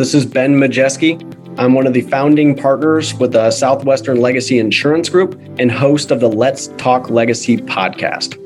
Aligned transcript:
This 0.00 0.14
is 0.14 0.24
Ben 0.24 0.54
Majeske. 0.54 1.58
I'm 1.58 1.74
one 1.74 1.86
of 1.86 1.92
the 1.92 2.00
founding 2.00 2.56
partners 2.56 3.12
with 3.12 3.32
the 3.32 3.50
Southwestern 3.50 4.18
Legacy 4.18 4.58
Insurance 4.58 5.10
Group 5.10 5.38
and 5.58 5.70
host 5.70 6.10
of 6.10 6.20
the 6.20 6.26
Let's 6.26 6.68
Talk 6.78 7.10
Legacy 7.10 7.58
podcast. 7.58 8.38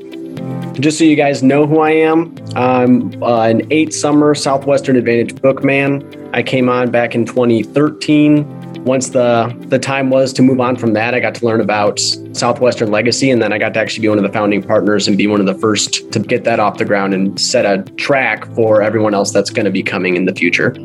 Just 0.77 0.97
so 0.97 1.05
you 1.05 1.15
guys 1.15 1.41
know 1.41 1.65
who 1.65 1.79
I 1.79 1.91
am, 1.91 2.35
I'm 2.57 3.23
uh, 3.23 3.43
an 3.43 3.65
eight 3.71 3.93
summer 3.93 4.35
Southwestern 4.35 4.97
Advantage 4.97 5.41
bookman. 5.41 6.29
I 6.33 6.43
came 6.43 6.67
on 6.67 6.91
back 6.91 7.15
in 7.15 7.25
2013 7.25 8.65
once 8.85 9.09
the 9.09 9.53
the 9.67 9.79
time 9.79 10.11
was 10.11 10.31
to 10.33 10.43
move 10.43 10.59
on 10.61 10.75
from 10.75 10.93
that, 10.93 11.15
I 11.15 11.19
got 11.19 11.33
to 11.35 11.45
learn 11.45 11.59
about 11.59 11.99
Southwestern 12.33 12.91
Legacy, 12.91 13.31
and 13.31 13.41
then 13.41 13.51
I 13.51 13.57
got 13.57 13.73
to 13.73 13.79
actually 13.79 14.01
be 14.01 14.09
one 14.09 14.19
of 14.19 14.23
the 14.23 14.31
founding 14.31 14.61
partners 14.61 15.07
and 15.07 15.17
be 15.17 15.25
one 15.25 15.39
of 15.39 15.47
the 15.47 15.55
first 15.55 16.11
to 16.11 16.19
get 16.19 16.43
that 16.43 16.59
off 16.59 16.77
the 16.77 16.85
ground 16.85 17.15
and 17.15 17.39
set 17.41 17.65
a 17.65 17.81
track 17.95 18.45
for 18.53 18.83
everyone 18.83 19.15
else 19.15 19.31
that's 19.31 19.49
going 19.49 19.65
to 19.65 19.71
be 19.71 19.81
coming 19.81 20.15
in 20.15 20.25
the 20.25 20.35
future. 20.35 20.75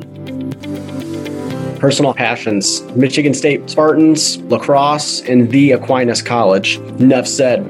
Personal 1.80 2.12
passions 2.12 2.82
Michigan 2.94 3.32
State 3.32 3.70
Spartans, 3.70 4.36
lacrosse, 4.42 5.22
and 5.22 5.50
the 5.50 5.72
Aquinas 5.72 6.20
College. 6.20 6.76
Enough 7.00 7.26
said. 7.26 7.60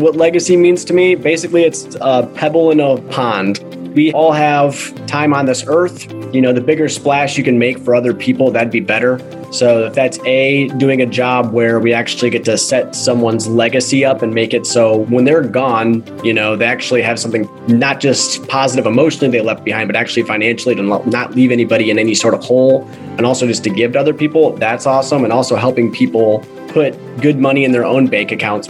What 0.00 0.16
legacy 0.16 0.56
means 0.56 0.84
to 0.86 0.92
me, 0.92 1.14
basically, 1.14 1.62
it's 1.62 1.96
a 2.00 2.28
pebble 2.34 2.72
in 2.72 2.80
a 2.80 3.00
pond. 3.12 3.58
We 3.94 4.12
all 4.12 4.30
have 4.32 4.94
time 5.06 5.34
on 5.34 5.46
this 5.46 5.64
earth. 5.66 6.12
You 6.32 6.40
know, 6.40 6.52
the 6.52 6.60
bigger 6.60 6.88
splash 6.88 7.36
you 7.36 7.42
can 7.42 7.58
make 7.58 7.78
for 7.78 7.94
other 7.94 8.14
people, 8.14 8.52
that'd 8.52 8.72
be 8.72 8.80
better. 8.80 9.18
So 9.52 9.86
if 9.86 9.94
that's 9.94 10.20
A, 10.20 10.68
doing 10.78 11.02
a 11.02 11.06
job 11.06 11.52
where 11.52 11.80
we 11.80 11.92
actually 11.92 12.30
get 12.30 12.44
to 12.44 12.56
set 12.56 12.94
someone's 12.94 13.48
legacy 13.48 14.04
up 14.04 14.22
and 14.22 14.32
make 14.32 14.54
it 14.54 14.64
so 14.64 14.98
when 15.06 15.24
they're 15.24 15.42
gone, 15.42 16.04
you 16.24 16.32
know, 16.32 16.54
they 16.54 16.66
actually 16.66 17.02
have 17.02 17.18
something 17.18 17.48
not 17.66 17.98
just 17.98 18.46
positive 18.46 18.86
emotionally 18.86 19.28
they 19.36 19.44
left 19.44 19.64
behind, 19.64 19.88
but 19.88 19.96
actually 19.96 20.22
financially 20.22 20.76
to 20.76 20.82
not 20.82 21.34
leave 21.34 21.50
anybody 21.50 21.90
in 21.90 21.98
any 21.98 22.14
sort 22.14 22.32
of 22.32 22.44
hole 22.44 22.88
and 23.18 23.26
also 23.26 23.44
just 23.44 23.64
to 23.64 23.70
give 23.70 23.94
to 23.94 23.98
other 23.98 24.14
people, 24.14 24.52
that's 24.56 24.86
awesome. 24.86 25.24
And 25.24 25.32
also 25.32 25.56
helping 25.56 25.90
people 25.90 26.46
put 26.68 26.92
good 27.20 27.40
money 27.40 27.64
in 27.64 27.72
their 27.72 27.84
own 27.84 28.06
bank 28.06 28.30
accounts 28.30 28.68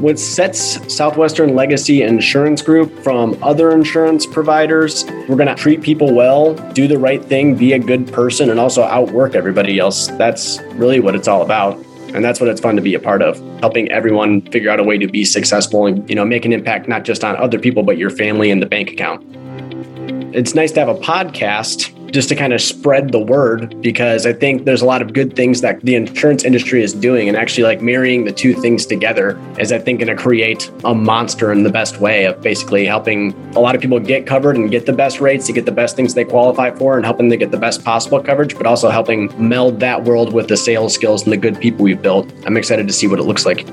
what 0.00 0.18
sets 0.18 0.78
Southwestern 0.92 1.54
Legacy 1.54 2.02
Insurance 2.02 2.62
Group 2.62 2.92
from 3.04 3.40
other 3.42 3.72
insurance 3.72 4.26
providers, 4.26 5.04
we're 5.28 5.36
going 5.36 5.46
to 5.46 5.54
treat 5.54 5.82
people 5.82 6.14
well, 6.14 6.54
do 6.72 6.88
the 6.88 6.98
right 6.98 7.24
thing, 7.24 7.54
be 7.54 7.72
a 7.72 7.78
good 7.78 8.12
person, 8.12 8.50
and 8.50 8.58
also 8.58 8.82
outwork 8.82 9.34
everybody 9.34 9.78
else. 9.78 10.08
That's 10.08 10.60
really 10.72 11.00
what 11.00 11.14
it's 11.14 11.28
all 11.28 11.42
about. 11.42 11.76
And 12.14 12.24
that's 12.24 12.40
what 12.40 12.48
it's 12.48 12.60
fun 12.60 12.74
to 12.74 12.82
be 12.82 12.94
a 12.94 12.98
part 12.98 13.22
of, 13.22 13.38
helping 13.60 13.88
everyone 13.92 14.40
figure 14.50 14.70
out 14.70 14.80
a 14.80 14.84
way 14.84 14.98
to 14.98 15.06
be 15.06 15.24
successful 15.24 15.86
and, 15.86 16.08
you 16.08 16.16
know, 16.16 16.24
make 16.24 16.44
an 16.44 16.52
impact 16.52 16.88
not 16.88 17.04
just 17.04 17.22
on 17.22 17.36
other 17.36 17.58
people, 17.58 17.84
but 17.84 17.98
your 17.98 18.10
family 18.10 18.50
and 18.50 18.60
the 18.60 18.66
bank 18.66 18.90
account. 18.90 19.24
It's 20.34 20.54
nice 20.54 20.72
to 20.72 20.80
have 20.80 20.88
a 20.88 20.94
podcast 20.94 21.94
just 22.12 22.28
to 22.28 22.34
kind 22.34 22.52
of 22.52 22.60
spread 22.60 23.12
the 23.12 23.18
word 23.18 23.80
because 23.80 24.26
I 24.26 24.32
think 24.32 24.64
there's 24.64 24.82
a 24.82 24.86
lot 24.86 25.02
of 25.02 25.12
good 25.12 25.36
things 25.36 25.60
that 25.60 25.80
the 25.82 25.94
insurance 25.94 26.44
industry 26.44 26.82
is 26.82 26.92
doing 26.92 27.28
and 27.28 27.36
actually 27.36 27.64
like 27.64 27.80
marrying 27.80 28.24
the 28.24 28.32
two 28.32 28.54
things 28.54 28.84
together 28.84 29.38
is 29.58 29.72
I 29.72 29.78
think 29.78 30.00
going 30.00 30.14
to 30.14 30.20
create 30.20 30.70
a 30.84 30.94
monster 30.94 31.52
in 31.52 31.62
the 31.62 31.70
best 31.70 32.00
way 32.00 32.24
of 32.24 32.40
basically 32.42 32.86
helping 32.86 33.32
a 33.54 33.60
lot 33.60 33.74
of 33.74 33.80
people 33.80 34.00
get 34.00 34.26
covered 34.26 34.56
and 34.56 34.70
get 34.70 34.86
the 34.86 34.92
best 34.92 35.20
rates 35.20 35.46
to 35.46 35.52
get 35.52 35.66
the 35.66 35.72
best 35.72 35.96
things 35.96 36.14
they 36.14 36.24
qualify 36.24 36.70
for 36.70 36.96
and 36.96 37.04
helping 37.04 37.28
them 37.28 37.38
get 37.38 37.50
the 37.50 37.58
best 37.58 37.84
possible 37.84 38.20
coverage, 38.20 38.56
but 38.56 38.66
also 38.66 38.90
helping 38.90 39.32
meld 39.48 39.80
that 39.80 40.04
world 40.04 40.32
with 40.32 40.48
the 40.48 40.56
sales 40.56 40.94
skills 40.94 41.22
and 41.22 41.32
the 41.32 41.36
good 41.36 41.60
people 41.60 41.84
we've 41.84 42.02
built. 42.02 42.30
I'm 42.46 42.56
excited 42.56 42.86
to 42.86 42.92
see 42.92 43.06
what 43.06 43.18
it 43.18 43.24
looks 43.24 43.46
like. 43.46 43.66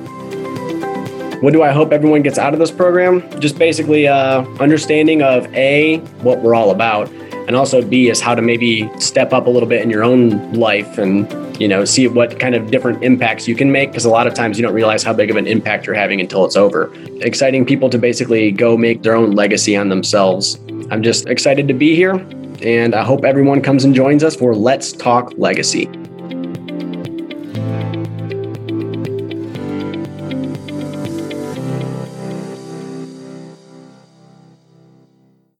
What 1.42 1.54
do 1.54 1.62
I 1.62 1.72
hope 1.72 1.92
everyone 1.92 2.24
gets 2.24 2.40
out 2.40 2.54
of 2.54 2.60
this 2.60 2.72
program? 2.72 3.22
Just 3.40 3.60
basically 3.60 4.08
uh, 4.08 4.42
understanding 4.60 5.22
of 5.22 5.46
A, 5.54 5.98
what 6.24 6.42
we're 6.42 6.56
all 6.56 6.72
about, 6.72 7.12
and 7.48 7.56
also 7.56 7.82
b 7.82 8.10
is 8.10 8.22
how 8.22 8.36
to 8.36 8.42
maybe 8.42 8.90
step 9.00 9.34
up 9.34 9.48
a 9.48 9.50
little 9.50 9.68
bit 9.68 9.82
in 9.82 9.90
your 9.90 10.04
own 10.04 10.54
life 10.54 10.98
and 10.98 11.32
you 11.60 11.68
know 11.68 11.84
see 11.84 12.08
what 12.08 12.40
kind 12.40 12.54
of 12.54 12.70
different 12.70 13.04
impacts 13.04 13.48
you 13.48 13.56
can 13.56 13.72
make 13.72 13.90
because 13.90 14.06
a 14.06 14.10
lot 14.10 14.28
of 14.28 14.34
times 14.34 14.58
you 14.58 14.64
don't 14.64 14.76
realize 14.76 15.02
how 15.02 15.14
big 15.14 15.32
of 15.32 15.38
an 15.38 15.48
impact 15.48 15.86
you're 15.88 15.96
having 15.96 16.22
until 16.22 16.46
it's 16.46 16.56
over. 16.56 16.92
Exciting 17.22 17.66
people 17.66 17.90
to 17.90 17.98
basically 17.98 18.52
go 18.52 18.78
make 18.78 19.02
their 19.02 19.16
own 19.16 19.32
legacy 19.32 19.76
on 19.76 19.90
themselves. 19.90 20.60
I'm 20.92 21.02
just 21.02 21.28
excited 21.28 21.68
to 21.68 21.74
be 21.74 21.96
here 21.96 22.24
and 22.62 22.96
i 22.96 23.04
hope 23.04 23.24
everyone 23.24 23.62
comes 23.62 23.86
and 23.86 23.94
joins 23.94 24.24
us 24.24 24.36
for 24.36 24.56
let's 24.56 24.92
talk 24.92 25.32
legacy 25.38 25.88